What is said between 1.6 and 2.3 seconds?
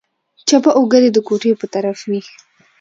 طرف وي.